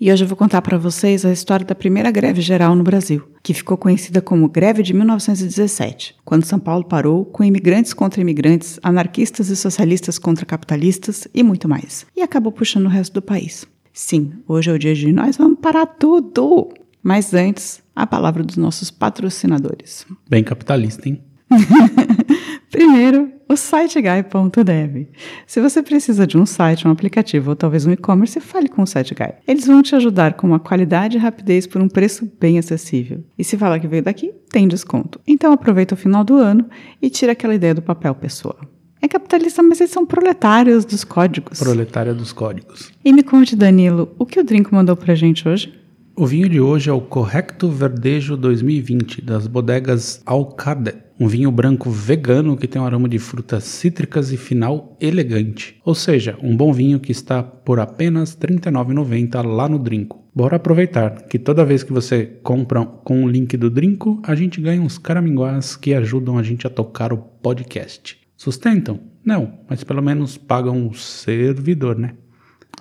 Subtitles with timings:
[0.00, 3.28] E hoje eu vou contar para vocês a história da primeira greve geral no Brasil,
[3.42, 8.78] que ficou conhecida como Greve de 1917, quando São Paulo parou com imigrantes contra imigrantes,
[8.80, 12.06] anarquistas e socialistas contra capitalistas e muito mais.
[12.16, 13.66] E acabou puxando o resto do país.
[13.92, 16.68] Sim, hoje é o dia de nós vamos parar tudo!
[17.02, 20.06] Mas antes, a palavra dos nossos patrocinadores.
[20.30, 21.20] Bem capitalista, hein?
[22.70, 25.08] Primeiro, o siteguy.dev.
[25.46, 28.86] Se você precisa de um site, um aplicativo ou talvez um e-commerce, fale com o
[28.86, 29.32] SiteGuy.
[29.46, 33.24] Eles vão te ajudar com uma qualidade e rapidez por um preço bem acessível.
[33.38, 35.18] E se falar que veio daqui, tem desconto.
[35.26, 36.68] Então aproveita o final do ano
[37.00, 38.58] e tira aquela ideia do papel pessoa.
[39.00, 41.58] É capitalista, mas eles são proletários dos códigos.
[41.58, 42.92] Proletária dos códigos.
[43.04, 45.72] E me conte, Danilo, o que o Drinco mandou pra gente hoje?
[46.20, 50.94] O vinho de hoje é o Correcto Verdejo 2020, das bodegas Alcade.
[51.16, 55.80] Um vinho branco vegano que tem um aroma de frutas cítricas e final elegante.
[55.84, 60.28] Ou seja, um bom vinho que está por apenas R$ 39,90 lá no Drinco.
[60.34, 64.60] Bora aproveitar que toda vez que você compra com o link do Drinco, a gente
[64.60, 68.18] ganha uns caraminguás que ajudam a gente a tocar o podcast.
[68.36, 68.98] Sustentam?
[69.24, 72.14] Não, mas pelo menos pagam o servidor, né?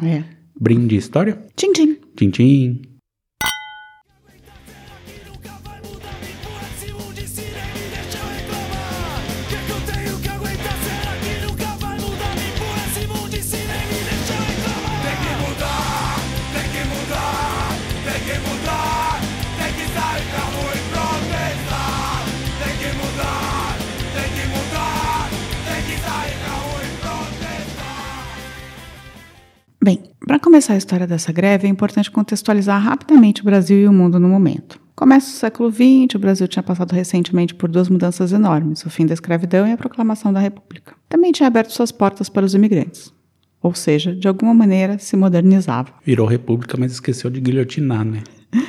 [0.01, 0.23] É.
[0.59, 1.37] Brinde história?
[1.55, 1.97] Tchim, tchim.
[2.15, 2.96] Tchim, tchim.
[30.47, 34.29] Começar a história dessa greve, é importante contextualizar rapidamente o Brasil e o mundo no
[34.29, 34.79] momento.
[34.95, 39.05] Começa o século XX, o Brasil tinha passado recentemente por duas mudanças enormes, o fim
[39.05, 40.93] da escravidão e a proclamação da República.
[41.09, 43.13] Também tinha aberto suas portas para os imigrantes.
[43.61, 45.93] Ou seja, de alguma maneira se modernizava.
[46.05, 48.23] Virou república, mas esqueceu de guilhotinar, né?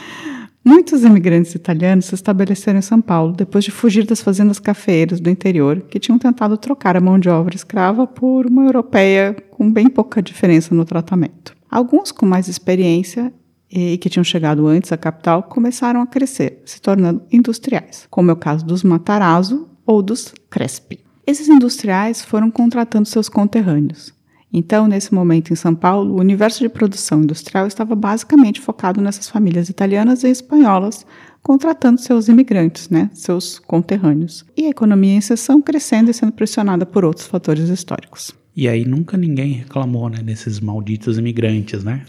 [0.67, 5.31] Muitos imigrantes italianos se estabeleceram em São Paulo depois de fugir das fazendas cafeeiras do
[5.31, 9.89] interior que tinham tentado trocar a mão de obra escrava por uma europeia com bem
[9.89, 11.57] pouca diferença no tratamento.
[11.71, 13.33] Alguns com mais experiência
[13.71, 18.33] e que tinham chegado antes à capital começaram a crescer, se tornando industriais, como é
[18.33, 21.01] o caso dos Matarazzo ou dos Crespi.
[21.27, 24.15] Esses industriais foram contratando seus conterrâneos.
[24.51, 29.29] Então, nesse momento em São Paulo, o universo de produção industrial estava basicamente focado nessas
[29.29, 31.05] famílias italianas e espanholas
[31.43, 34.45] contratando seus imigrantes, né, seus conterrâneos.
[34.57, 38.35] E a economia em seção crescendo e sendo pressionada por outros fatores históricos.
[38.59, 42.03] E aí nunca ninguém reclamou, né, desses malditos imigrantes, né?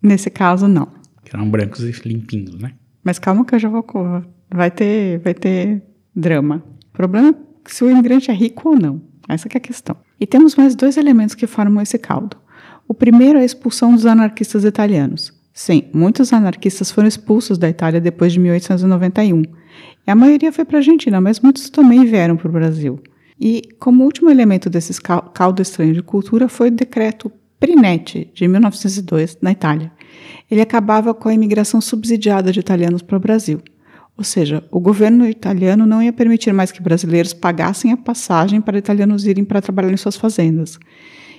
[0.00, 0.86] Nesse caso, não.
[1.24, 2.70] Que eram brancos e limpinhos, né?
[3.02, 3.84] Mas calma que eu já vou...
[4.48, 5.82] Vai ter, vai ter
[6.14, 6.62] drama.
[6.90, 7.34] O problema é
[7.68, 9.02] se o imigrante é rico ou não.
[9.28, 9.96] Essa é a questão.
[10.20, 12.36] E temos mais dois elementos que formam esse caldo.
[12.86, 15.32] O primeiro é a expulsão dos anarquistas italianos.
[15.52, 19.42] Sim, muitos anarquistas foram expulsos da Itália depois de 1891.
[20.06, 23.02] E a maioria foi para a Argentina, mas muitos também vieram para o Brasil.
[23.40, 29.38] E como último elemento desses caldo estranho de cultura foi o decreto Prinetti, de 1902,
[29.42, 29.92] na Itália.
[30.50, 33.60] Ele acabava com a imigração subsidiada de italianos para o Brasil.
[34.16, 38.78] Ou seja, o governo italiano não ia permitir mais que brasileiros pagassem a passagem para
[38.78, 40.78] italianos irem para trabalhar em suas fazendas.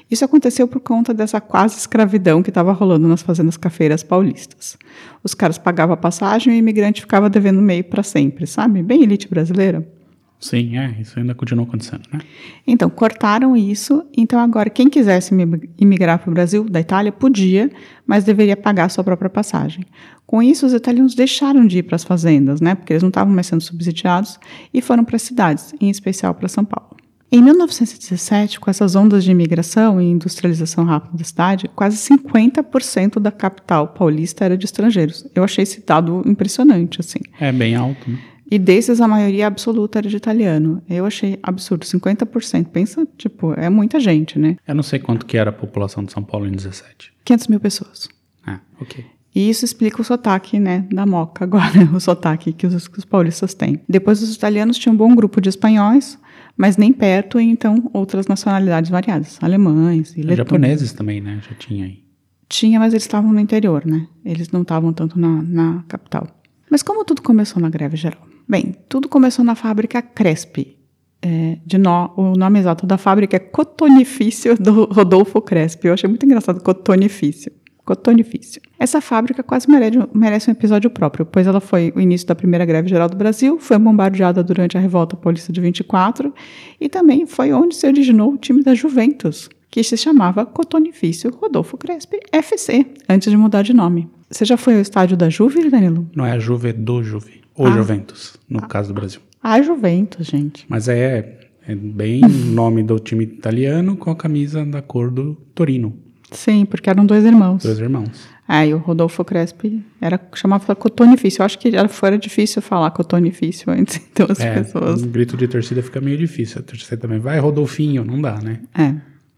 [0.10, 4.78] Isso aconteceu por conta dessa quase escravidão que estava rolando nas fazendas cafeiras paulistas.
[5.24, 8.82] Os caras pagavam a passagem e o imigrante ficava devendo meio para sempre, sabe?
[8.82, 9.99] Bem elite brasileira.
[10.40, 12.20] Sim, é, isso ainda continua acontecendo, né?
[12.66, 14.06] Então, cortaram isso.
[14.16, 15.34] Então, agora, quem quisesse
[15.78, 17.70] imigrar para o Brasil, da Itália, podia,
[18.08, 19.84] mas deveria pagar a sua própria passagem.
[20.26, 22.74] Com isso, os italianos deixaram de ir para as fazendas, né?
[22.74, 24.40] Porque eles não estavam mais sendo subsidiados
[24.74, 26.96] e foram para as cidades, em especial para São Paulo.
[27.32, 33.32] Em 1917, com essas ondas de imigração e industrialização rápida da cidade, quase 50% da
[33.32, 35.28] capital paulista era de estrangeiros.
[35.36, 37.20] Eu achei esse dado impressionante, assim.
[37.40, 38.18] É bem alto, né?
[38.52, 40.82] E desses, a maioria absoluta era de italiano.
[40.90, 42.66] Eu achei absurdo, 50%.
[42.68, 44.58] Pensa, tipo, é muita gente, né?
[44.68, 47.14] Eu não sei quanto que era a população de São Paulo em 17.
[47.24, 48.10] 500 mil pessoas.
[48.46, 49.06] Ah, ok.
[49.36, 53.06] E isso explica o sotaque, né, da moca agora, o sotaque que os, que os
[53.06, 53.80] paulistas têm.
[53.88, 56.18] Depois, os italianos tinham um bom grupo de espanhóis,
[56.58, 60.36] mas nem perto, e então outras nacionalidades variadas, alemães e.
[60.36, 62.04] Japoneses também, né, já tinha aí.
[62.50, 64.08] Tinha, mas eles estavam no interior, né?
[64.26, 66.28] Eles não estavam tanto na, na capital.
[66.68, 68.29] Mas como tudo começou na greve geral?
[68.50, 70.76] Bem, tudo começou na fábrica Crespi.
[71.22, 75.86] É, de o nome exato da fábrica é Cotonifício do Rodolfo Crespi.
[75.86, 77.52] Eu achei muito engraçado Cotonifício.
[77.86, 78.60] Cotonifício.
[78.80, 82.66] Essa fábrica quase merece, merece um episódio próprio, pois ela foi o início da primeira
[82.66, 86.34] greve geral do Brasil, foi bombardeada durante a revolta paulista de 24
[86.82, 91.78] e também foi onde se originou o time da Juventus, que se chamava Cotonifício Rodolfo
[91.78, 94.10] Crespi FC, antes de mudar de nome.
[94.30, 96.08] Você já foi ao estádio da Juve, Danilo?
[96.16, 97.72] Não é a Juve é do Juve, ou Ah.
[97.72, 99.20] Juventus, no caso do Brasil.
[99.44, 100.66] Ah, Juventus, gente.
[100.70, 102.22] Mas é, é bem
[102.52, 105.94] nome do time italiano com a camisa da cor do Torino,
[106.32, 107.64] Sim, porque eram dois irmãos.
[107.64, 108.28] dois irmãos.
[108.48, 111.42] É, e o Rodolfo Crespi era, chamava Cotonifício.
[111.42, 115.02] Eu acho que era, fora difícil falar Cotonifício antes, então as É, pessoas...
[115.04, 116.60] um grito de torcida fica meio difícil.
[116.60, 118.60] A torcida também vai, Rodolfinho, não dá, né?
[118.78, 118.96] É.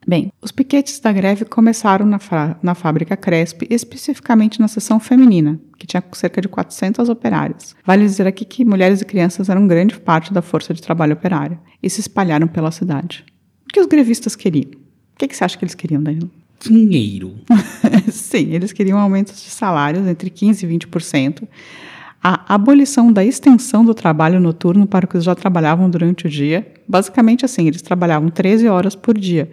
[0.08, 2.20] Bem, os piquetes da greve começaram na,
[2.62, 7.76] na fábrica Cresp, especificamente na seção feminina, que tinha cerca de 400 operárias.
[7.86, 11.60] Vale dizer aqui que mulheres e crianças eram grande parte da força de trabalho operária
[11.82, 13.24] e se espalharam pela cidade.
[13.66, 14.72] O que os grevistas queriam?
[14.72, 16.32] O que, que você acha que eles queriam, Danilo?
[16.60, 17.36] Dinheiro.
[18.12, 21.48] Sim, eles queriam aumentos de salários entre 15% e 20%,
[22.24, 26.72] a abolição da extensão do trabalho noturno para os que já trabalhavam durante o dia.
[26.88, 29.50] Basicamente assim, eles trabalhavam 13 horas por dia,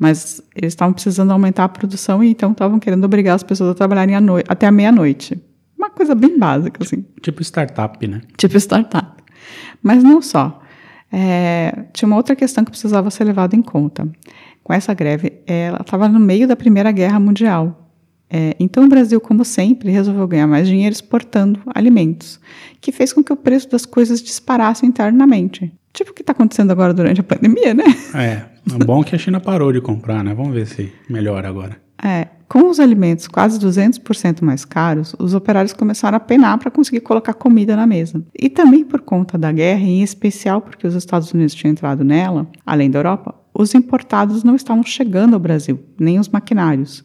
[0.00, 3.74] mas eles estavam precisando aumentar a produção e então estavam querendo obrigar as pessoas a
[3.74, 5.38] trabalharem à noi- até a meia-noite.
[5.78, 8.22] Uma coisa bem básica, assim Tipo startup, né?
[8.36, 9.22] tipo startup.
[9.82, 10.60] Mas não só.
[11.12, 14.08] É, tinha uma outra questão que precisava ser levada em conta.
[14.62, 17.76] Com essa greve, ela estava no meio da Primeira Guerra Mundial.
[18.32, 22.38] É, então o Brasil, como sempre, resolveu ganhar mais dinheiro exportando alimentos,
[22.80, 25.72] que fez com que o preço das coisas disparasse internamente.
[25.92, 27.84] Tipo o que está acontecendo agora durante a pandemia, né?
[28.14, 28.44] É,
[28.74, 30.34] é bom que a China parou de comprar, né?
[30.34, 31.76] Vamos ver se melhora agora.
[32.02, 37.00] É, com os alimentos quase 200% mais caros, os operários começaram a penar para conseguir
[37.00, 38.24] colocar comida na mesa.
[38.36, 42.48] E também por conta da guerra, em especial porque os Estados Unidos tinham entrado nela,
[42.64, 47.04] além da Europa, os importados não estavam chegando ao Brasil, nem os maquinários.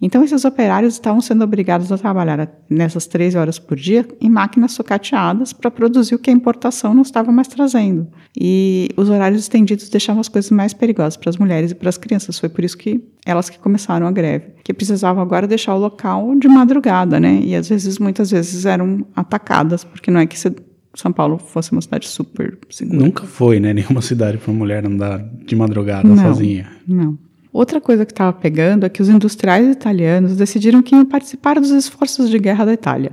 [0.00, 4.72] Então, esses operários estavam sendo obrigados a trabalhar nessas 13 horas por dia em máquinas
[4.72, 8.06] sucateadas para produzir o que a importação não estava mais trazendo.
[8.38, 11.98] E os horários estendidos deixavam as coisas mais perigosas para as mulheres e para as
[11.98, 12.38] crianças.
[12.38, 16.34] Foi por isso que elas que começaram a greve, que precisavam agora deixar o local
[16.36, 17.40] de madrugada, né?
[17.42, 20.54] E às vezes, muitas vezes eram atacadas, porque não é que se
[20.94, 22.98] São Paulo fosse uma cidade super segura.
[22.98, 23.74] Nunca foi, né?
[23.74, 26.16] Nenhuma cidade para mulher andar de madrugada Não.
[26.16, 26.70] sozinha.
[26.86, 27.18] Não.
[27.58, 31.70] Outra coisa que estava pegando é que os industriais italianos decidiram que iam participar dos
[31.70, 33.10] esforços de guerra da Itália.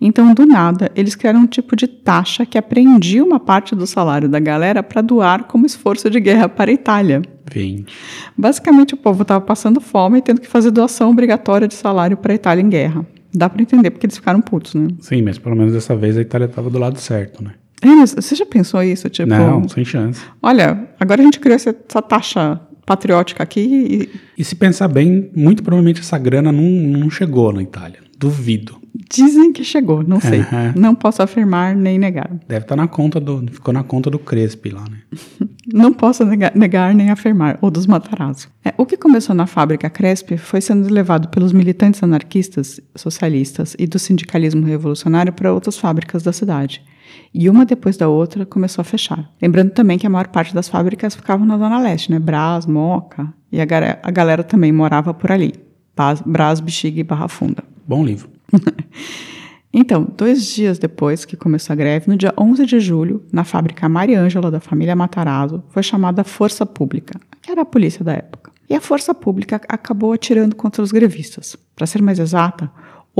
[0.00, 4.28] Então, do nada, eles criaram um tipo de taxa que apreendia uma parte do salário
[4.28, 7.20] da galera para doar como esforço de guerra para a Itália.
[7.52, 7.84] Vem.
[8.38, 12.32] Basicamente, o povo estava passando fome e tendo que fazer doação obrigatória de salário para
[12.32, 13.04] a Itália em guerra.
[13.34, 14.86] Dá para entender porque eles ficaram putos, né?
[15.00, 17.54] Sim, mas pelo menos dessa vez a Itália estava do lado certo, né?
[17.82, 19.10] É, você já pensou isso?
[19.10, 20.20] Tipo, Não, sem chance.
[20.40, 25.30] olha, agora a gente criou essa, essa taxa patriótica aqui e E se pensar bem,
[25.34, 27.98] muito provavelmente essa grana não, não chegou na Itália.
[28.18, 28.78] Duvido.
[29.10, 30.40] Dizem que chegou, não sei.
[30.40, 30.74] Aham.
[30.76, 32.30] Não posso afirmar nem negar.
[32.46, 33.46] Deve estar na conta do.
[33.50, 34.98] Ficou na conta do Crespi lá, né?
[35.72, 38.48] Não posso nega- negar, nem afirmar, ou dos Matarazzo.
[38.64, 43.86] É, o que começou na fábrica Cresp foi sendo levado pelos militantes anarquistas, socialistas e
[43.86, 46.82] do sindicalismo revolucionário para outras fábricas da cidade.
[47.32, 49.30] E uma depois da outra começou a fechar.
[49.40, 52.18] Lembrando também que a maior parte das fábricas ficavam na Zona Leste, né?
[52.18, 53.32] Brás, Moca.
[53.52, 53.64] E a,
[54.02, 55.54] a galera também morava por ali.
[56.26, 57.62] Brás, Bexiga e Barra Funda.
[57.86, 58.28] Bom livro.
[59.72, 63.88] Então, dois dias depois que começou a greve, no dia 11 de julho, na fábrica
[63.88, 68.50] Maria Ângela da família Matarazzo, foi chamada Força Pública, que era a polícia da época.
[68.68, 71.56] E a Força Pública acabou atirando contra os grevistas.
[71.76, 72.70] Para ser mais exata,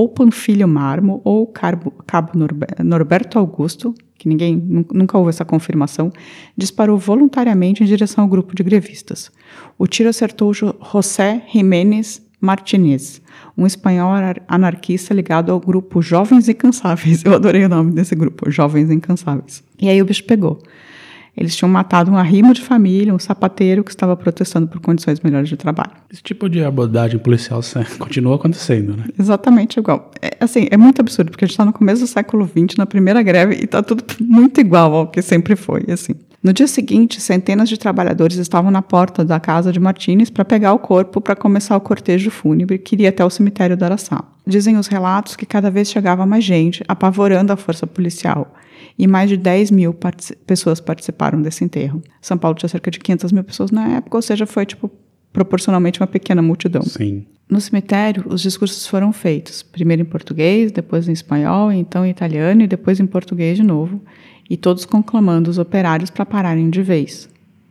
[0.01, 5.45] ou Panfilho Marmo ou Carbo- Cabo Norbe- Norberto Augusto, que ninguém nun- nunca houve essa
[5.45, 6.11] confirmação,
[6.57, 9.31] disparou voluntariamente em direção ao grupo de grevistas.
[9.79, 13.21] O tiro acertou Jo- José Jiménez Martinez,
[13.59, 17.23] um espanhol anar- anarquista ligado ao grupo Jovens Incansáveis.
[17.27, 19.63] Eu adorei o nome desse grupo, Jovens Incansáveis.
[19.79, 20.63] E aí o bicho pegou.
[21.41, 25.49] Eles tinham matado um arrimo de família, um sapateiro que estava protestando por condições melhores
[25.49, 25.93] de trabalho.
[26.13, 27.63] Esse tipo de abordagem policial
[27.99, 29.05] continua acontecendo, né?
[29.19, 30.11] Exatamente igual.
[30.21, 32.85] É, assim, é muito absurdo, porque a gente está no começo do século XX, na
[32.85, 36.13] primeira greve, e está tudo muito igual ao que sempre foi, assim.
[36.43, 40.75] No dia seguinte, centenas de trabalhadores estavam na porta da casa de Martínez para pegar
[40.75, 44.23] o corpo para começar o cortejo fúnebre que iria até o cemitério do Araçá.
[44.47, 48.55] Dizem os relatos que cada vez chegava mais gente, apavorando a força policial.
[48.99, 52.03] E mais de 10 mil partici- pessoas participaram desse enterro.
[52.21, 54.91] São Paulo tinha cerca de 500 mil pessoas na época, ou seja, foi, tipo,
[55.33, 56.83] proporcionalmente uma pequena multidão.
[56.83, 57.27] Sim.
[57.49, 62.63] No cemitério, os discursos foram feitos, primeiro em português, depois em espanhol, então em italiano
[62.63, 64.01] e depois em português de novo,
[64.49, 67.29] e todos conclamando os operários para pararem de vez.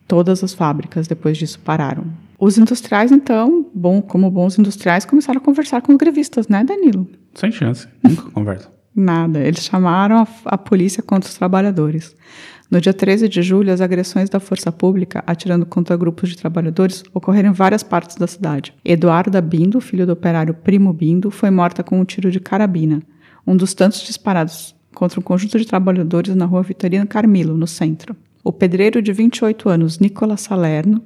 [0.08, 2.06] Todas as fábricas depois disso pararam.
[2.38, 7.08] Os industriais, então, bom, como bons industriais, começaram a conversar com os grevistas, né, Danilo?
[7.36, 7.88] Sem chance.
[8.04, 8.70] Nunca conversa.
[9.00, 9.40] Nada.
[9.40, 12.14] Eles chamaram a, a polícia contra os trabalhadores.
[12.70, 17.02] No dia 13 de julho, as agressões da força pública, atirando contra grupos de trabalhadores,
[17.14, 18.74] ocorreram em várias partes da cidade.
[18.84, 23.02] Eduarda Bindo, filho do operário Primo Bindo, foi morta com um tiro de carabina,
[23.48, 28.14] um dos tantos disparados contra um conjunto de trabalhadores na rua Vitorino Carmilo, no centro.
[28.44, 31.02] O pedreiro de 28 anos, Nicolas Salerno,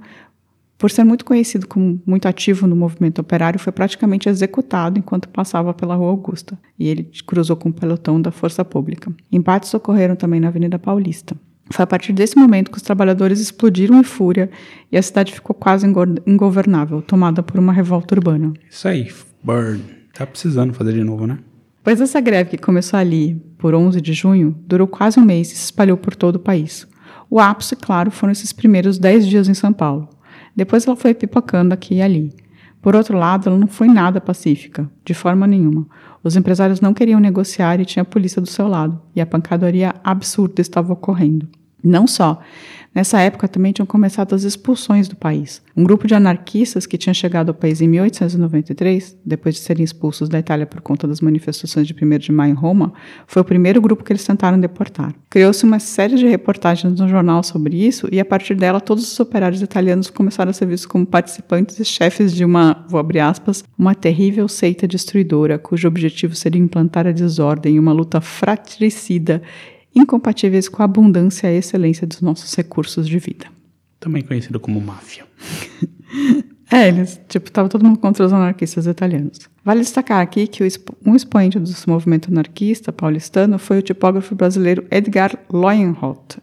[0.77, 5.73] por ser muito conhecido como muito ativo no movimento operário, foi praticamente executado enquanto passava
[5.73, 9.11] pela Rua Augusta, e ele cruzou com o pelotão da Força Pública.
[9.31, 11.35] Embates ocorreram também na Avenida Paulista.
[11.71, 14.49] Foi a partir desse momento que os trabalhadores explodiram em fúria
[14.91, 15.87] e a cidade ficou quase
[16.27, 18.53] ingovernável, tomada por uma revolta urbana.
[18.69, 19.09] Isso aí,
[19.41, 19.81] burn.
[20.13, 21.39] Tá precisando fazer de novo, né?
[21.83, 25.55] Pois essa greve que começou ali, por 11 de junho, durou quase um mês e
[25.55, 26.87] se espalhou por todo o país.
[27.29, 30.07] O ápice, claro, foram esses primeiros 10 dias em São Paulo.
[30.55, 32.33] Depois ela foi pipocando aqui e ali.
[32.81, 35.87] Por outro lado, ela não foi nada pacífica, de forma nenhuma.
[36.21, 39.95] Os empresários não queriam negociar e tinha a polícia do seu lado, e a pancadaria
[40.03, 41.47] absurda estava ocorrendo.
[41.81, 42.39] Não só.
[42.93, 45.63] Nessa época também tinham começado as expulsões do país.
[45.75, 50.29] Um grupo de anarquistas que tinha chegado ao país em 1893, depois de serem expulsos
[50.29, 52.93] da Itália por conta das manifestações de 1 de maio em Roma,
[53.25, 55.11] foi o primeiro grupo que eles tentaram deportar.
[55.27, 59.19] Criou-se uma série de reportagens no jornal sobre isso e a partir dela todos os
[59.19, 63.63] operários italianos começaram a ser vistos como participantes e chefes de uma, vou abrir aspas,
[63.75, 69.41] uma terrível seita destruidora cujo objetivo seria implantar a desordem e uma luta fratricida
[69.95, 73.45] incompatíveis com a abundância e excelência dos nossos recursos de vida.
[73.99, 75.25] Também conhecido como máfia.
[76.71, 79.39] é, eles, tipo, tava todo mundo contra os anarquistas italianos.
[79.63, 80.63] Vale destacar aqui que
[81.05, 86.37] um expoente do movimento anarquista paulistano foi o tipógrafo brasileiro Edgar Leuenroth,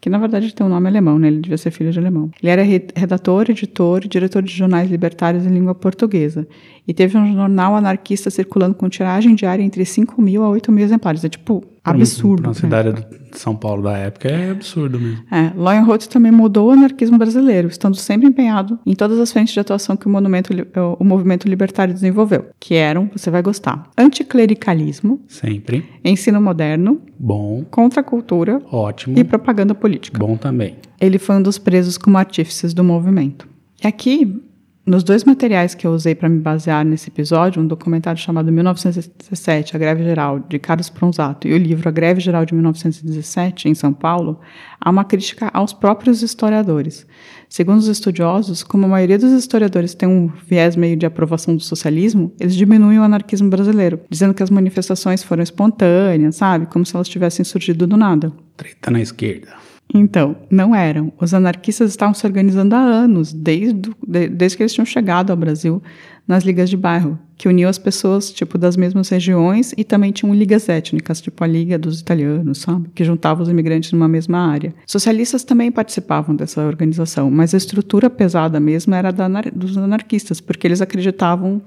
[0.00, 1.28] que na verdade tem um nome alemão, né?
[1.28, 2.30] Ele devia ser filho de alemão.
[2.42, 6.46] Ele era redator, editor e diretor de jornais libertários em língua portuguesa.
[6.86, 10.84] E teve um jornal anarquista circulando com tiragem diária entre 5 mil a 8 mil
[10.84, 11.24] exemplares.
[11.24, 12.42] É tipo absurdo.
[12.42, 15.22] Para uma cidade de São Paulo da época é absurdo mesmo.
[15.30, 19.60] É, Leuenroth também mudou o anarquismo brasileiro, estando sempre empenhado em todas as frentes de
[19.60, 20.52] atuação que o, monumento,
[20.98, 28.60] o movimento libertário desenvolveu, que eram, você vai gostar, anticlericalismo, sempre, ensino moderno, bom, contracultura,
[28.70, 30.18] ótimo, e propaganda política.
[30.18, 30.76] Bom também.
[31.00, 33.48] Ele foi um dos presos como artífices do movimento.
[33.82, 34.42] E aqui
[34.86, 39.74] nos dois materiais que eu usei para me basear nesse episódio, um documentário chamado 1917,
[39.74, 43.74] A Greve Geral, de Carlos Pronzato, e o livro A Greve Geral de 1917, em
[43.74, 44.38] São Paulo,
[44.80, 47.04] há uma crítica aos próprios historiadores.
[47.48, 51.62] Segundo os estudiosos, como a maioria dos historiadores tem um viés meio de aprovação do
[51.62, 56.66] socialismo, eles diminuem o anarquismo brasileiro, dizendo que as manifestações foram espontâneas, sabe?
[56.66, 58.32] Como se elas tivessem surgido do nada.
[58.56, 59.65] Treta na esquerda.
[59.92, 61.12] Então, não eram.
[61.20, 63.90] Os anarquistas estavam se organizando há anos, desde,
[64.30, 65.82] desde que eles tinham chegado ao Brasil,
[66.26, 70.34] nas ligas de bairro, que uniam as pessoas, tipo, das mesmas regiões e também tinham
[70.34, 72.88] ligas étnicas, tipo a Liga dos Italianos, sabe?
[72.94, 74.74] Que juntavam os imigrantes numa mesma área.
[74.86, 80.66] Socialistas também participavam dessa organização, mas a estrutura pesada mesmo era da, dos anarquistas, porque
[80.66, 81.62] eles acreditavam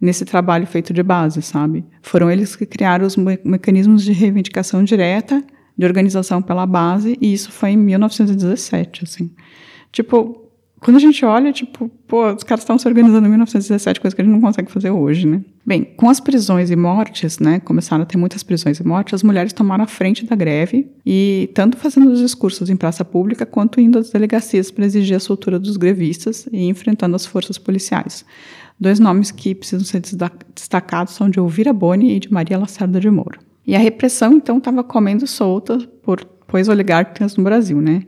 [0.00, 1.84] nesse trabalho feito de base, sabe?
[2.00, 5.42] Foram eles que criaram os me mecanismos de reivindicação direta
[5.76, 9.30] de organização pela base, e isso foi em 1917, assim.
[9.90, 10.44] Tipo,
[10.84, 14.20] quando a gente olha, tipo, pô, os caras estão se organizando em 1917, coisa que
[14.20, 15.40] a gente não consegue fazer hoje, né?
[15.64, 19.22] Bem, com as prisões e mortes, né, começaram a ter muitas prisões e mortes, as
[19.22, 23.80] mulheres tomaram a frente da greve e tanto fazendo os discursos em praça pública quanto
[23.80, 28.22] indo às delegacias para exigir a soltura dos grevistas e enfrentando as forças policiais.
[28.78, 30.02] Dois nomes que precisam ser
[30.54, 33.38] destacados são de Elvira Boni e de Maria Lacerda de Moura.
[33.66, 38.02] E a repressão, então, estava comendo solta por pois oligarcas no Brasil, né?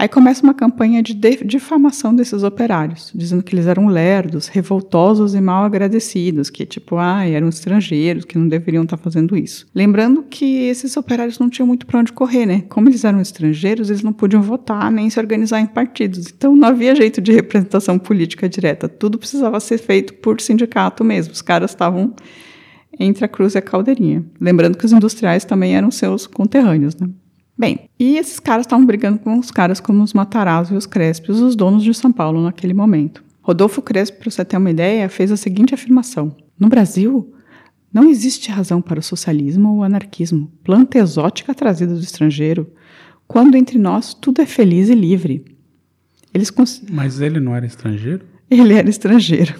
[0.00, 5.40] Aí começa uma campanha de difamação desses operários, dizendo que eles eram lerdos, revoltosos e
[5.42, 9.66] mal agradecidos, que tipo, ah, eram estrangeiros, que não deveriam estar tá fazendo isso.
[9.74, 12.62] Lembrando que esses operários não tinham muito para onde correr, né?
[12.70, 16.32] Como eles eram estrangeiros, eles não podiam votar nem se organizar em partidos.
[16.34, 18.88] Então não havia jeito de representação política direta.
[18.88, 21.34] Tudo precisava ser feito por sindicato mesmo.
[21.34, 22.14] Os caras estavam
[23.00, 24.22] entre a Cruz e a Caldeirinha.
[24.38, 27.08] Lembrando que os industriais também eram seus conterrâneos, né?
[27.58, 31.38] Bem, e esses caras estavam brigando com os caras como os Matarazzo e os Crespes,
[31.38, 33.24] os donos de São Paulo naquele momento.
[33.42, 37.34] Rodolfo Crespo, para você ter uma ideia, fez a seguinte afirmação: No Brasil,
[37.92, 42.70] não existe razão para o socialismo ou o anarquismo, planta exótica trazida do estrangeiro,
[43.26, 45.44] quando entre nós tudo é feliz e livre.
[46.32, 46.82] Eles cons...
[46.90, 48.24] Mas ele não era estrangeiro?
[48.50, 49.54] Ele era estrangeiro.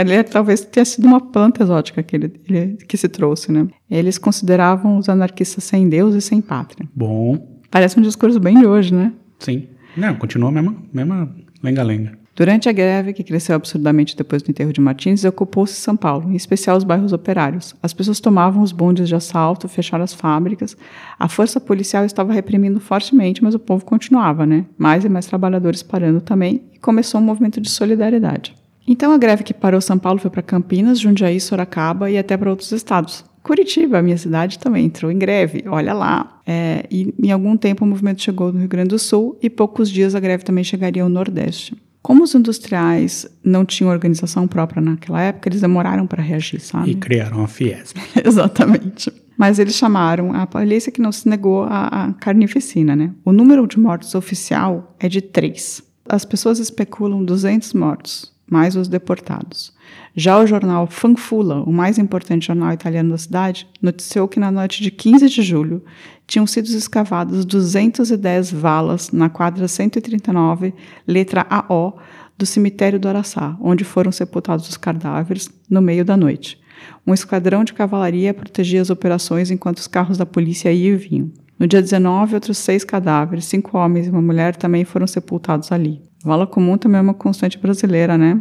[0.00, 3.66] Ele talvez tenha sido uma planta exótica que, ele, ele, que se trouxe, né?
[3.90, 6.88] Eles consideravam os anarquistas sem Deus e sem pátria.
[6.94, 9.12] Bom, Parece um discurso bem de hoje, né?
[9.40, 9.66] sim.
[9.96, 12.16] Não, continua a mesma, mesma lenga-lenga.
[12.36, 16.36] Durante a greve, que cresceu absurdamente depois do enterro de Martins, ocupou-se São Paulo, em
[16.36, 17.74] especial os bairros operários.
[17.82, 20.76] As pessoas tomavam os bondes de assalto, fecharam as fábricas.
[21.18, 24.66] A força policial estava reprimindo fortemente, mas o povo continuava, né?
[24.78, 28.54] Mais e mais trabalhadores parando também, e começou um movimento de solidariedade.
[28.86, 32.50] Então a greve que parou São Paulo foi para Campinas, Jundiaí, Sorocaba e até para
[32.50, 33.24] outros estados.
[33.42, 36.40] Curitiba, a minha cidade, também entrou em greve, olha lá.
[36.46, 39.90] É, e em algum tempo o movimento chegou no Rio Grande do Sul e poucos
[39.90, 41.76] dias a greve também chegaria ao Nordeste.
[42.04, 46.90] Como os industriais não tinham organização própria naquela época, eles demoraram para reagir, sabe?
[46.90, 47.96] E criaram a Fiesp.
[48.22, 49.10] Exatamente.
[49.38, 53.10] Mas eles chamaram a polícia que não se negou a, a carnificina, né?
[53.24, 55.82] O número de mortos oficial é de três.
[56.06, 59.72] As pessoas especulam 200 mortos, mais os deportados.
[60.14, 64.82] Já o jornal Fanfula, o mais importante jornal italiano da cidade, noticiou que na noite
[64.82, 65.82] de 15 de julho
[66.26, 70.74] tinham sido escavadas 210 valas na quadra 139,
[71.06, 71.98] letra AO,
[72.36, 76.60] do cemitério do Araçá, onde foram sepultados os cadáveres no meio da noite.
[77.06, 81.32] Um esquadrão de cavalaria protegia as operações enquanto os carros da polícia iam e vinham.
[81.58, 86.02] No dia 19, outros seis cadáveres, cinco homens e uma mulher, também foram sepultados ali.
[86.24, 88.38] Vala comum também é uma constante brasileira, né?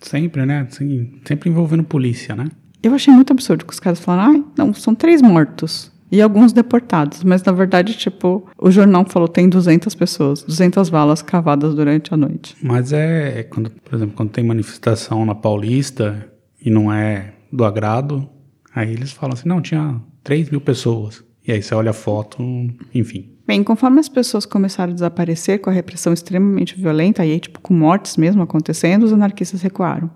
[0.00, 0.66] Sempre, né?
[0.70, 2.46] Assim, sempre envolvendo polícia, né?
[2.80, 5.90] Eu achei muito absurdo que os caras falaram, ai, não, são três mortos.
[6.10, 11.20] E alguns deportados, mas na verdade, tipo, o jornal falou tem 200 pessoas, 200 valas
[11.20, 12.56] cavadas durante a noite.
[12.62, 16.26] Mas é, é quando, por exemplo, quando tem manifestação na Paulista
[16.64, 18.26] e não é do agrado,
[18.74, 21.22] aí eles falam assim, não, tinha 3 mil pessoas.
[21.46, 22.42] E aí você olha a foto,
[22.94, 23.37] enfim.
[23.48, 27.58] Bem, conforme as pessoas começaram a desaparecer com a repressão extremamente violenta, e aí, tipo,
[27.60, 30.10] com mortes mesmo acontecendo, os anarquistas recuaram.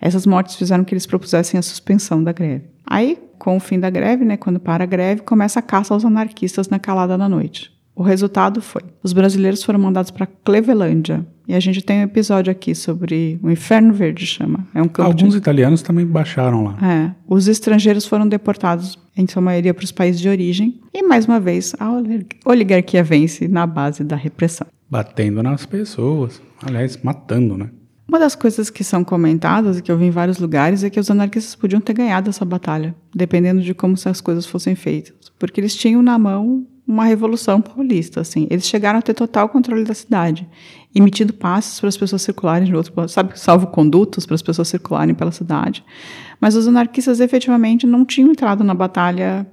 [0.00, 2.66] Essas mortes fizeram que eles propusessem a suspensão da greve.
[2.86, 6.04] Aí, com o fim da greve, né, quando para a greve, começa a caça aos
[6.04, 7.75] anarquistas na calada da noite.
[7.96, 11.26] O resultado foi: os brasileiros foram mandados para Clevelândia.
[11.48, 14.66] E a gente tem um episódio aqui sobre o Inferno Verde, chama.
[14.74, 15.38] É um campo Alguns de...
[15.38, 16.76] italianos também baixaram lá.
[16.82, 20.80] É, os estrangeiros foram deportados, em sua maioria, para os países de origem.
[20.92, 21.88] E, mais uma vez, a
[22.44, 24.66] oligarquia vence na base da repressão.
[24.90, 26.42] Batendo nas pessoas.
[26.62, 27.70] Aliás, matando, né?
[28.08, 30.98] Uma das coisas que são comentadas e que eu vi em vários lugares é que
[30.98, 35.60] os anarquistas podiam ter ganhado essa batalha, dependendo de como as coisas fossem feitas, porque
[35.60, 38.46] eles tinham na mão uma revolução paulista, assim.
[38.48, 40.46] Eles chegaram a ter total controle da cidade,
[40.94, 45.32] emitindo passes para as pessoas circularem de outro, sabe, salvo-condutos para as pessoas circularem pela
[45.32, 45.84] cidade.
[46.40, 49.46] Mas os anarquistas efetivamente não tinham entrado na batalha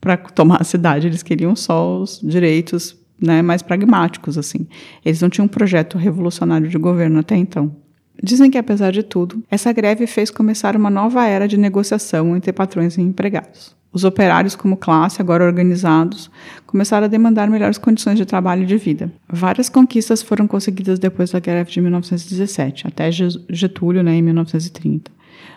[0.00, 4.66] para tomar a cidade, eles queriam só os direitos né, mais pragmáticos, assim.
[5.02, 7.74] Eles não tinham um projeto revolucionário de governo até então.
[8.22, 12.52] Dizem que, apesar de tudo, essa greve fez começar uma nova era de negociação entre
[12.52, 13.74] patrões e empregados.
[13.94, 16.28] Os operários, como classe, agora organizados,
[16.66, 19.08] começaram a demandar melhores condições de trabalho e de vida.
[19.32, 25.12] Várias conquistas foram conseguidas depois da greve de 1917, até Getúlio, né, em 1930.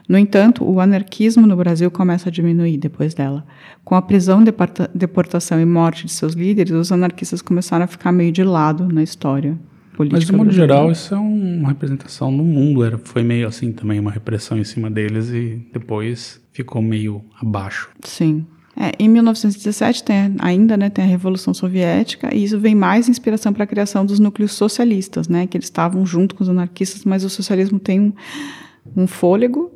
[0.08, 3.44] No entanto, o anarquismo no Brasil começa a diminuir depois dela.
[3.84, 4.44] Com a prisão,
[4.94, 9.02] deportação e morte de seus líderes, os anarquistas começaram a ficar meio de lado na
[9.02, 9.58] história
[9.98, 10.20] política.
[10.20, 12.84] Mas, de modo geral, isso é uma representação no mundo.
[12.84, 17.90] Era, foi meio assim também, uma repressão em cima deles e depois ficou meio abaixo.
[18.04, 18.46] Sim.
[18.80, 23.52] É, em 1917 tem ainda né, tem a Revolução Soviética e isso vem mais inspiração
[23.52, 27.24] para a criação dos núcleos socialistas, né, que eles estavam junto com os anarquistas, mas
[27.24, 28.14] o socialismo tem um,
[28.96, 29.72] um fôlego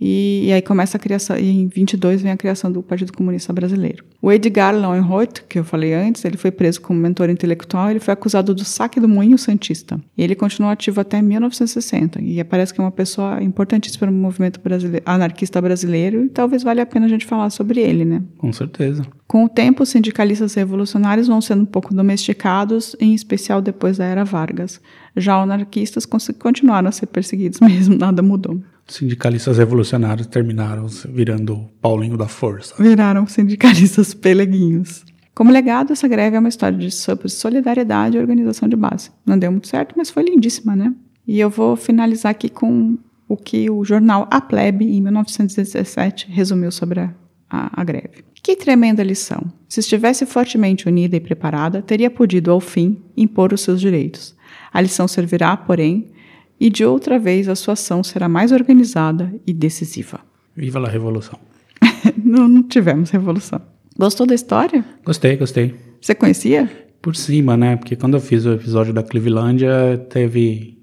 [0.00, 3.52] e, e, aí começa a criação, e em 22 vem a criação do Partido Comunista
[3.52, 4.04] Brasileiro.
[4.26, 8.12] O Edgar Lowenroth, que eu falei antes, ele foi preso como mentor intelectual, ele foi
[8.12, 10.00] acusado do saque do Moinho Santista.
[10.18, 14.58] E ele continuou ativo até 1960, e parece que é uma pessoa importantíssima no movimento
[14.58, 18.20] brasileiro, anarquista brasileiro, e talvez valha a pena a gente falar sobre ele, né?
[18.36, 19.04] Com certeza.
[19.28, 24.06] Com o tempo, os sindicalistas revolucionários vão sendo um pouco domesticados, em especial depois da
[24.06, 24.80] Era Vargas.
[25.16, 32.28] Já anarquistas continuaram a ser perseguidos mesmo, nada mudou sindicalistas revolucionários terminaram virando Paulinho da
[32.28, 32.74] Força.
[32.78, 35.04] Viraram sindicalistas peleguinhos.
[35.34, 39.10] Como legado, essa greve é uma história de solidariedade e organização de base.
[39.24, 40.94] Não deu muito certo, mas foi lindíssima, né?
[41.26, 42.96] E eu vou finalizar aqui com
[43.28, 47.14] o que o jornal A Plebe, em 1917, resumiu sobre a,
[47.50, 48.24] a, a greve.
[48.42, 49.42] Que tremenda lição!
[49.68, 54.36] Se estivesse fortemente unida e preparada, teria podido, ao fim, impor os seus direitos.
[54.72, 56.12] A lição servirá, porém,
[56.58, 60.20] e de outra vez a sua ação será mais organizada e decisiva.
[60.54, 61.38] Viva a revolução!
[62.22, 63.60] não, não tivemos revolução.
[63.98, 64.84] Gostou da história?
[65.04, 65.74] Gostei, gostei.
[66.00, 66.70] Você conhecia?
[67.00, 67.76] Por cima, né?
[67.76, 70.76] Porque quando eu fiz o episódio da Clevelândia, teve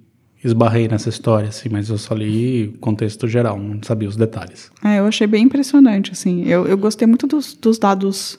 [0.43, 4.71] esbarrei nessa história, assim, mas eu só li o contexto geral, não sabia os detalhes.
[4.83, 6.43] É, eu achei bem impressionante, assim.
[6.45, 8.37] Eu, eu gostei muito dos, dos dados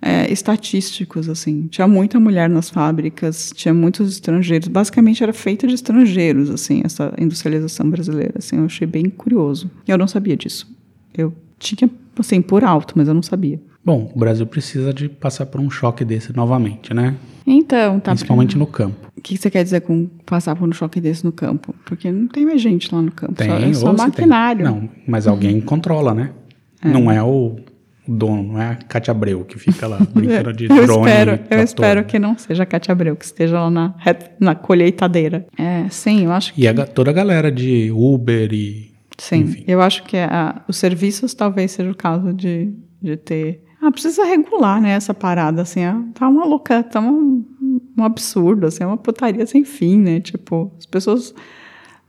[0.00, 1.66] é, estatísticos, assim.
[1.68, 4.68] Tinha muita mulher nas fábricas, tinha muitos estrangeiros.
[4.68, 8.56] Basicamente era feita de estrangeiros, assim, essa industrialização brasileira, assim.
[8.56, 9.70] Eu achei bem curioso.
[9.86, 10.70] Eu não sabia disso.
[11.16, 13.60] Eu tinha, assim, por alto, mas eu não sabia.
[13.84, 17.16] Bom, o Brasil precisa de passar por um choque desse novamente, né?
[17.46, 18.10] Então, tá.
[18.10, 19.08] Principalmente no campo.
[19.16, 21.74] O que você quer dizer com passar por um choque desse no campo?
[21.86, 23.32] Porque não tem mais gente lá no campo.
[23.32, 24.06] Tem, só, é só se tem.
[24.06, 24.64] maquinário.
[24.64, 26.30] Não, mas alguém controla, né?
[26.84, 27.56] Não é o
[28.08, 31.06] dono, não é a Cátia Abreu que fica lá brincando de eu drone.
[31.08, 31.64] espero, eu trator.
[31.64, 33.94] espero que não seja a Cátia Abreu, que esteja lá na,
[34.40, 35.46] na colheitadeira.
[35.58, 38.92] É, sim, eu acho que E a toda a galera de Uber e.
[39.18, 39.40] sim.
[39.40, 39.64] enfim.
[39.66, 43.62] Eu acho que a- os serviços talvez seja o caso de, de ter.
[43.82, 47.44] Ah, precisa regular, né, essa parada, assim, ah, tá uma louca, tá um,
[47.96, 51.32] um absurdo, assim, é uma putaria sem fim, né, tipo, as pessoas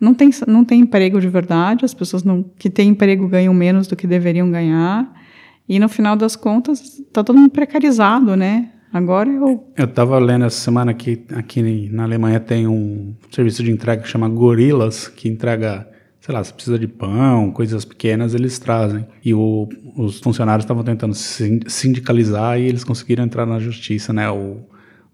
[0.01, 3.85] não têm, não têm emprego de verdade, as pessoas não, que têm emprego ganham menos
[3.85, 5.13] do que deveriam ganhar,
[5.69, 10.45] e no final das contas, tá todo mundo precarizado, né, agora eu Eu tava lendo
[10.45, 15.29] essa semana que aqui na Alemanha tem um serviço de entrega que chama Gorillas, que
[15.29, 15.88] entrega,
[16.19, 19.05] sei lá, se precisa de pão, coisas pequenas, eles trazem.
[19.23, 24.29] E o- os funcionários estavam tentando sin- sindicalizar e eles conseguiram entrar na justiça, né,
[24.29, 24.58] o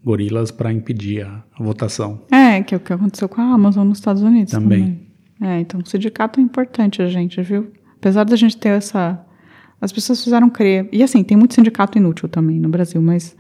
[0.04, 2.22] Gorillas, para impedir a, a votação.
[2.32, 4.80] É, que é o que aconteceu com a Amazon nos Estados Unidos Também.
[4.84, 5.06] também.
[5.42, 7.72] É, então o sindicato é importante, a gente, viu?
[7.98, 9.20] Apesar da gente ter essa.
[9.86, 10.90] As pessoas fizeram crer.
[10.92, 13.36] E assim, tem muito sindicato inútil também no Brasil, mas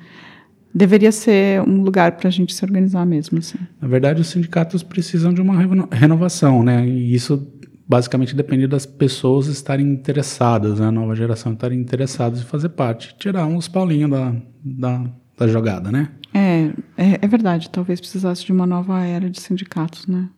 [0.73, 3.58] deveria ser um lugar para a gente se organizar mesmo, assim.
[3.81, 6.88] Na verdade, os sindicatos precisam de uma reno- renovação, né?
[6.88, 7.51] E isso
[7.88, 10.88] basicamente depende das pessoas estarem interessadas, né?
[10.88, 15.03] A nova geração estarem interessadas em fazer parte, tirar uns paulinhos da, da,
[15.38, 16.10] da jogada, né?
[16.34, 20.29] É, é, é verdade, talvez precisasse de uma nova era de sindicatos, né?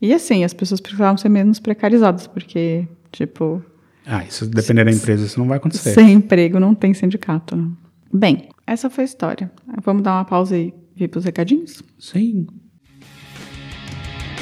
[0.00, 3.62] E assim, as pessoas precisavam ser menos precarizadas, porque, tipo,
[4.06, 5.92] Ah, isso depender da empresa, isso não vai acontecer.
[5.94, 7.56] Sem emprego não tem sindicato.
[7.56, 7.70] Né?
[8.12, 9.50] Bem, essa foi a história.
[9.82, 11.82] Vamos dar uma pausa e vir para os recadinhos?
[11.98, 12.46] Sim.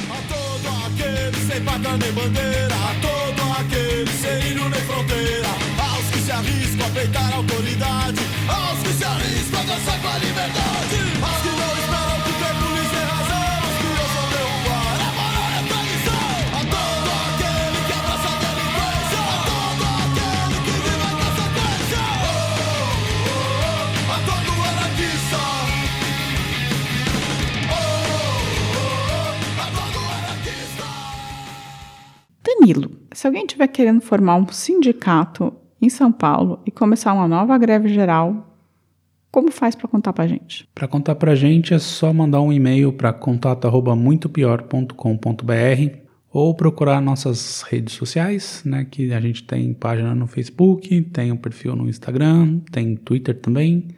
[0.09, 5.47] A todo aquele sem paga nem bandeira, a todo aquele sem ilho nem fronteira,
[5.79, 10.07] aos que se arriscam a peitar a autoridade, aos que se arriscam a dançar com
[10.09, 11.22] a liberdade,
[32.63, 37.57] Danilo, se alguém estiver querendo formar um sindicato em São Paulo e começar uma nova
[37.57, 38.57] greve geral,
[39.29, 40.65] como faz para contar para gente?
[40.73, 45.97] Para contar pra gente é só mandar um e-mail para contato@muitopior.com.br
[46.31, 51.37] ou procurar nossas redes sociais, né, que a gente tem página no Facebook, tem um
[51.37, 53.89] perfil no Instagram, tem Twitter também.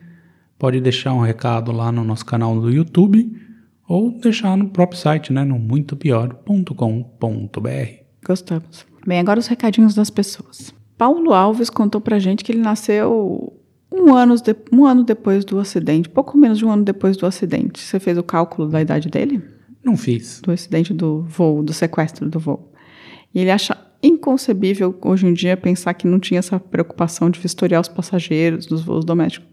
[0.58, 3.32] Pode deixar um recado lá no nosso canal do YouTube
[3.88, 8.05] ou deixar no próprio site, né, no muitopior.com.br.
[8.26, 8.86] Gostamos.
[9.06, 10.74] Bem, agora os recadinhos das pessoas.
[10.98, 13.54] Paulo Alves contou pra gente que ele nasceu
[13.92, 17.26] um ano, de- um ano depois do acidente, pouco menos de um ano depois do
[17.26, 17.80] acidente.
[17.80, 19.42] Você fez o cálculo da idade dele?
[19.84, 20.42] Não fiz.
[20.42, 22.72] do acidente do voo, do sequestro do voo.
[23.34, 27.82] E ele acha inconcebível hoje em dia pensar que não tinha essa preocupação de vistoriar
[27.82, 29.48] os passageiros dos voos domésticos.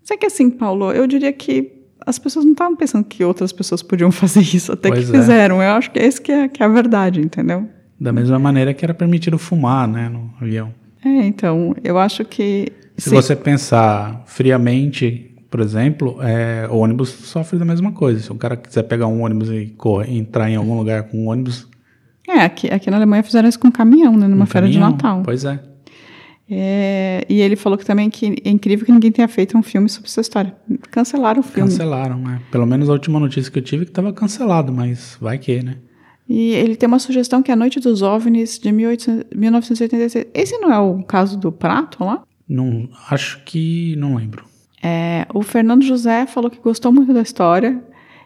[0.00, 1.72] Mas é que assim, Paulo, eu diria que
[2.06, 5.20] as pessoas não estavam pensando que outras pessoas podiam fazer isso, até Pois que é.
[5.20, 5.62] fizeram.
[5.62, 7.68] Eu acho que é isso que é, que é a verdade, entendeu?
[7.98, 10.72] Da mesma maneira que era permitido fumar, né, no avião.
[11.04, 12.72] É, então, eu acho que.
[12.98, 18.20] Se você pensar friamente, por exemplo, é, o ônibus sofre da mesma coisa.
[18.20, 21.28] Se o cara quiser pegar um ônibus e correr, entrar em algum lugar com um
[21.28, 21.66] ônibus,
[22.28, 24.26] É, aqui, aqui na Alemanha fizeram isso com caminhão, né?
[24.26, 25.22] Numa um feira de caminhão, Natal.
[25.24, 25.60] Pois é.
[26.48, 29.88] É, e ele falou que também que é incrível que ninguém tenha feito um filme
[29.88, 30.54] sobre essa história.
[30.90, 31.68] Cancelaram o filme.
[31.68, 32.40] Cancelaram, né?
[32.52, 35.62] Pelo menos a última notícia que eu tive é que estava cancelado, mas vai que,
[35.62, 35.76] né?
[36.28, 40.26] E ele tem uma sugestão que é a Noite dos OVNIs de 1800 1986.
[40.34, 42.22] Esse não é o caso do Prato lá?
[42.48, 44.44] Não, acho que não lembro.
[44.82, 47.82] É, o Fernando José falou que gostou muito da história,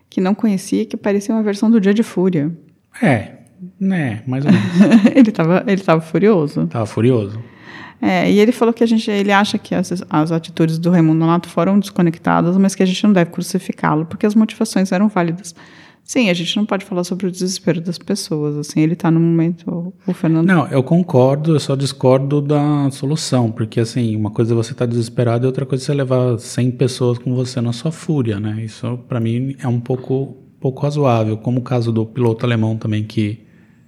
[0.08, 2.50] que não conhecia, que parecia uma versão do Dia de Fúria.
[3.02, 3.32] É,
[3.78, 4.66] né, mais ou menos.
[5.14, 6.66] ele estava ele tava furioso.
[6.66, 7.42] Tava furioso.
[8.02, 11.18] É, e ele falou que a gente, ele acha que as, as atitudes do Raimundo
[11.18, 15.54] Nonato foram desconectadas, mas que a gente não deve crucificá-lo, porque as motivações eram válidas.
[16.11, 19.20] Sim, a gente não pode falar sobre o desespero das pessoas, assim, ele está no
[19.20, 20.44] momento, o Fernando...
[20.44, 24.87] Não, eu concordo, eu só discordo da solução, porque assim, uma coisa é você estar
[24.87, 28.61] desesperado e outra coisa é você levar 100 pessoas com você na sua fúria, né?
[28.64, 33.05] Isso pra mim é um pouco pouco razoável, como o caso do piloto alemão também
[33.05, 33.46] que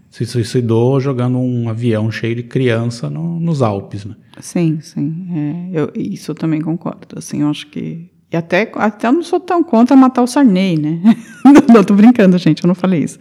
[0.09, 4.15] se suicidou jogando um avião cheio de criança no- nos Alpes, né?
[4.39, 5.27] Sim, sim.
[5.29, 7.19] é, eu, isso eu também concordo.
[7.19, 8.12] Assim, eu acho que.
[8.33, 11.01] E até, até eu não sou tão contra matar o Sarney, né?
[11.69, 13.19] não, tô brincando, gente, eu não falei isso.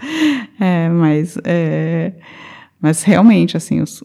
[0.59, 2.13] É, mas, é,
[2.79, 4.03] mas realmente, assim, os-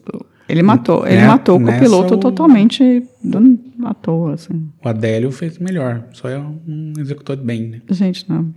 [0.49, 1.05] ele matou.
[1.07, 4.69] Ele Né- matou com o nessa piloto o- totalmente do, à toa, assim.
[4.83, 7.81] O Adélio fez melhor, só é um executor bem, né?
[7.89, 8.53] Gente, não.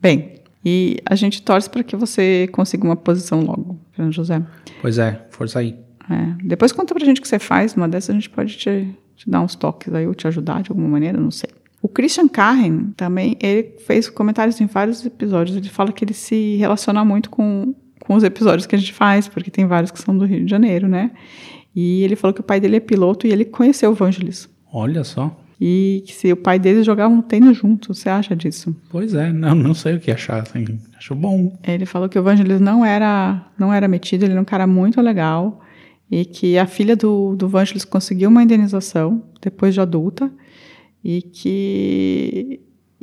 [0.00, 4.42] Bem, e a gente torce para que você consiga uma posição logo, Fernando José.
[4.80, 5.76] Pois é, força aí.
[6.10, 8.88] É, Depois conta pra gente o que você faz, uma dessas a gente pode te,
[9.16, 11.50] te dar uns toques aí, ou te ajudar de alguma maneira, não sei.
[11.80, 16.56] O Christian Carren também, ele fez comentários em vários episódios, ele fala que ele se
[16.56, 20.16] relaciona muito com, com os episódios que a gente faz, porque tem vários que são
[20.16, 21.10] do Rio de Janeiro, né?
[21.76, 24.48] E ele falou que o pai dele é piloto e ele conheceu o Vangelis.
[24.72, 25.36] Olha só.
[25.60, 28.74] E que se o pai deles jogavam tênis junto, você acha disso?
[28.90, 30.64] Pois é, não, não sei o que achar, assim,
[30.96, 31.56] acho bom.
[31.62, 35.00] Ele falou que o Vangelis não era, não era metido, ele era um cara muito
[35.00, 35.60] legal
[36.16, 40.30] e que a filha do, do Vangelis conseguiu uma indenização depois de adulta
[41.02, 42.60] e que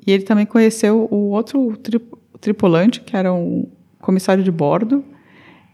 [0.07, 1.99] e ele também conheceu o outro tri-
[2.39, 3.67] tripulante, que era um
[3.99, 5.03] comissário de bordo.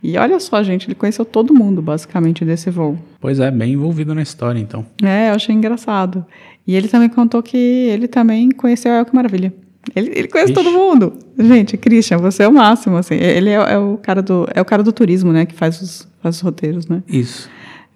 [0.04, 2.98] E olha só, gente, ele conheceu todo mundo, basicamente, desse voo.
[3.22, 4.86] Pois é, bem envolvido na história, então.
[5.02, 6.26] É, eu achei engraçado.
[6.68, 9.54] E ele também contou que ele também conheceu a Que Maravilha.
[9.96, 10.62] Ele, ele conhece Ixi.
[10.64, 11.14] todo mundo.
[11.40, 13.16] Gente, Christian, você é o máximo, assim.
[13.16, 16.08] Ele é, é o cara do é o cara do turismo, né, que faz os,
[16.28, 17.04] faz os roteiros, né?
[17.08, 17.50] Isso.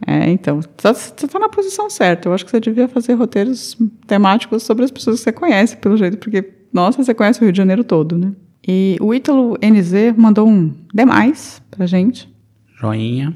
[0.08, 2.28] É, então, tá- você tá na posição certa.
[2.28, 5.96] Eu acho que você devia fazer roteiros temáticos sobre as pessoas que você conhece, pelo
[5.96, 8.32] jeito, porque, nossa, você conhece o Rio de Janeiro todo, né?
[8.68, 12.30] E o Ítalo NZ mandou um demais pra gente.
[12.80, 13.36] Joinha.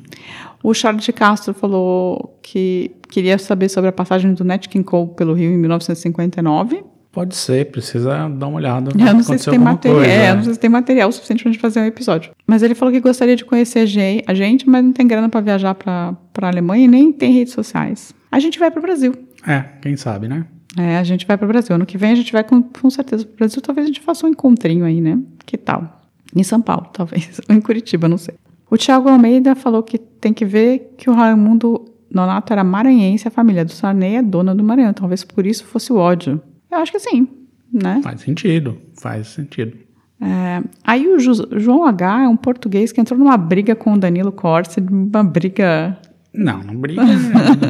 [0.64, 5.12] O Charles de Castro falou que queria saber sobre a passagem do Nat King Cole
[5.16, 6.84] pelo Rio em 1959.
[7.16, 8.92] Pode ser, precisa dar uma olhada.
[8.94, 10.36] Eu não sei se tem material, coisa, é, eu né?
[10.36, 12.32] não sei se tem material suficiente pra gente fazer um episódio.
[12.46, 15.30] Mas ele falou que gostaria de conhecer a gen- a gente, mas não tem grana
[15.30, 18.14] pra viajar pra para Alemanha e nem tem redes sociais.
[18.30, 19.14] A gente vai pro Brasil.
[19.48, 20.46] É, quem sabe, né?
[20.78, 21.74] É, a gente vai pro Brasil.
[21.74, 23.62] Ano que vem a gente vai com, com certeza pro Brasil.
[23.62, 25.18] Talvez a gente faça um encontrinho aí, né?
[25.46, 26.02] Que tal?
[26.36, 27.40] Em São Paulo, talvez.
[27.50, 28.36] Ou em Curitiba, não sei.
[28.70, 33.32] O Thiago Almeida falou que tem que ver que o Raimundo Nonato era maranhense, a
[33.32, 34.92] família do Sarney é dona do Maranhão.
[34.92, 36.42] Talvez por isso fosse o ódio.
[36.76, 37.28] Eu acho que sim,
[37.72, 38.02] né?
[38.04, 39.78] Faz sentido, faz sentido.
[40.22, 44.32] É, aí o João H é um português que entrou numa briga com o Danilo
[44.32, 45.98] Corsi, uma briga
[46.34, 47.16] Não, não briga, né?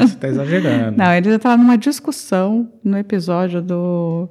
[0.02, 0.98] você tá exagerando.
[0.98, 4.30] Não, eles estavam numa discussão no episódio do,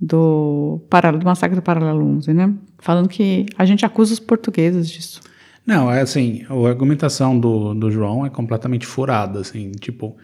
[0.00, 0.80] do,
[1.18, 2.54] do Massacre do Paralelo 11, né?
[2.78, 5.20] Falando que a gente acusa os portugueses disso.
[5.66, 10.16] Não, é assim, a argumentação do, do João é completamente furada, assim, tipo,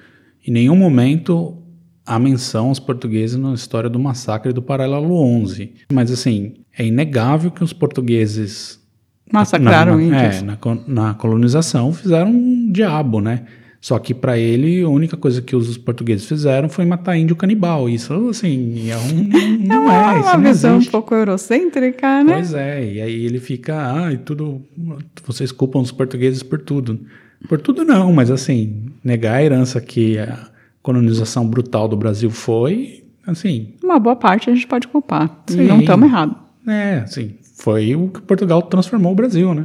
[0.47, 1.64] em nenhum momento
[2.05, 5.73] há menção aos portugueses na história do massacre do Paralelo 11.
[5.93, 8.83] Mas, assim, é inegável que os portugueses...
[9.33, 10.37] Massacraram na, na, índios.
[10.37, 13.45] É, na, na colonização fizeram um diabo, né?
[13.81, 17.87] Só que para ele, a única coisa que os portugueses fizeram foi matar índio canibal.
[17.87, 22.33] Isso, assim, é um, não é, uma isso não visão um pouco eurocêntrica, né?
[22.33, 24.63] Pois é, e aí ele fica, ah, e tudo,
[25.27, 26.99] vocês culpam os portugueses por tudo.
[27.47, 30.49] Por tudo não, mas assim, negar a herança que a
[30.85, 35.43] colonização brutal do Brasil foi, assim, Uma boa parte a gente pode culpar.
[35.49, 35.65] Sim.
[35.65, 36.37] não estamos errados.
[36.69, 39.65] é, assim, foi o que Portugal transformou o Brasil, né?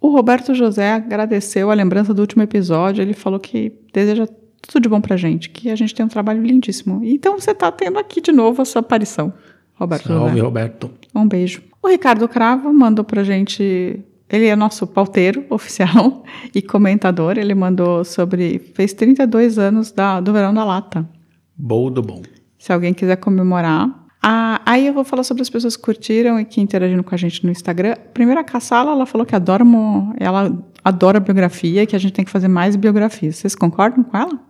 [0.00, 3.02] O Roberto José agradeceu a lembrança do último episódio.
[3.02, 4.26] Ele falou que deseja
[4.62, 7.02] tudo de bom pra gente, que a gente tem um trabalho lindíssimo.
[7.04, 9.32] Então você tá tendo aqui de novo a sua aparição,
[9.74, 10.42] Roberto Salve, José.
[10.42, 10.90] Roberto.
[11.14, 11.62] Um beijo.
[11.82, 14.00] O Ricardo Cravo mandou pra gente.
[14.28, 17.36] Ele é nosso pauteiro oficial e comentador.
[17.38, 18.58] Ele mandou sobre.
[18.74, 21.08] Fez 32 anos da, do Verão da Lata.
[21.56, 22.22] Bom do bom.
[22.58, 23.88] Se alguém quiser comemorar.
[24.26, 27.18] Ah, aí eu vou falar sobre as pessoas que curtiram e que interagiram com a
[27.18, 27.94] gente no Instagram.
[28.14, 30.50] Primeiro, a Cassala, ela falou que adora, mo- ela
[30.82, 33.36] adora biografia e que a gente tem que fazer mais biografias.
[33.36, 34.40] Vocês concordam com ela?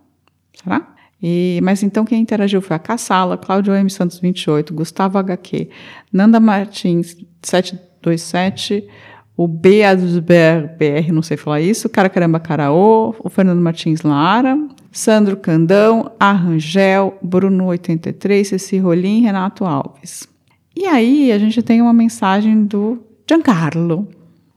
[0.53, 0.93] Será?
[1.21, 3.89] E, mas então quem interagiu foi a Cassala, Cláudio M.
[3.89, 5.69] Santos 28, Gustavo HQ,
[6.13, 8.87] Nanda Martins 727,
[9.37, 14.57] o Beasber BR, não sei falar isso, Cara Caramba Caraô, o Fernando Martins Lara,
[14.91, 20.27] Sandro Candão, Arrangel, Bruno 83, Ceci Rolim, Renato Alves.
[20.75, 24.07] E aí a gente tem uma mensagem do Giancarlo.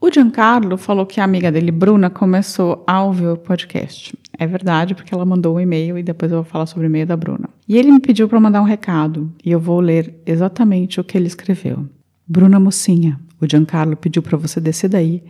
[0.01, 4.17] O Giancarlo falou que a amiga dele, Bruna, começou a ouvir o podcast.
[4.37, 7.05] É verdade, porque ela mandou um e-mail e depois eu vou falar sobre o e-mail
[7.05, 7.49] da Bruna.
[7.67, 11.17] E ele me pediu para mandar um recado e eu vou ler exatamente o que
[11.17, 11.85] ele escreveu.
[12.25, 15.23] Bruna Mocinha, o Giancarlo pediu para você descer daí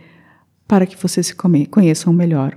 [0.66, 2.56] para que vocês se conheçam melhor.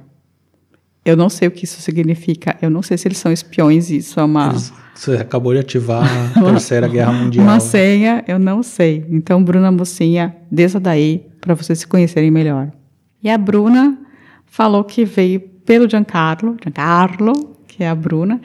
[1.05, 2.55] Eu não sei o que isso significa.
[2.61, 3.89] Eu não sei se eles são espiões.
[3.89, 4.53] Isso é uma.
[4.95, 7.45] Você acabou de ativar a Terceira Guerra Mundial.
[7.45, 9.05] Uma senha, eu não sei.
[9.09, 12.71] Então, Bruna Mocinha, desça daí para vocês se conhecerem melhor.
[13.21, 13.97] E a Bruna
[14.45, 18.39] falou que veio pelo Giancarlo, Giancarlo, que é a Bruna,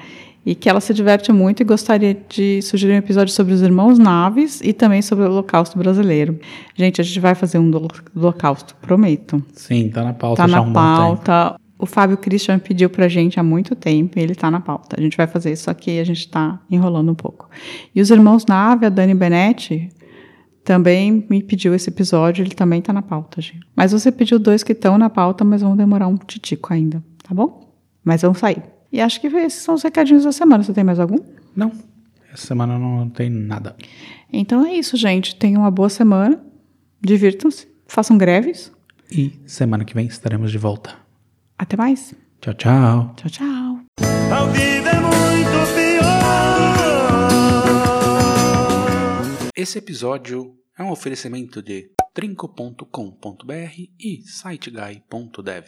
[0.48, 3.98] e que ela se diverte muito e gostaria de sugerir um episódio sobre os irmãos
[3.98, 6.40] Naves e também sobre o Holocausto brasileiro.
[6.74, 9.44] Gente, a gente vai fazer um do Holocausto, prometo.
[9.52, 11.60] Sim, tá na pauta Tá já na um pauta.
[11.78, 14.96] O Fábio Christian pediu pra gente há muito tempo e ele tá na pauta.
[14.98, 17.50] A gente vai fazer isso aqui, a gente tá enrolando um pouco.
[17.94, 19.90] E os irmãos Nave, a Dani Benetti,
[20.64, 23.66] também me pediu esse episódio, ele também tá na pauta, gente.
[23.76, 27.34] Mas você pediu dois que estão na pauta, mas vão demorar um titico ainda, tá
[27.34, 27.70] bom?
[28.02, 28.77] Mas vão sair.
[28.90, 30.62] E acho que esses são os recadinhos da semana.
[30.62, 31.18] Você tem mais algum?
[31.54, 31.72] Não,
[32.32, 33.76] essa semana não tem nada.
[34.32, 35.36] Então é isso, gente.
[35.36, 36.42] Tenham uma boa semana.
[37.00, 37.68] Divirtam-se.
[37.86, 38.72] Façam greves.
[39.10, 40.96] E semana que vem estaremos de volta.
[41.58, 42.14] Até mais.
[42.40, 43.14] Tchau, tchau.
[43.16, 43.80] Tchau, tchau.
[44.30, 46.08] Ao vivo é muito pior.
[49.56, 53.54] Esse episódio é um oferecimento de trinco.com.br
[53.98, 55.66] e siteguy.dev.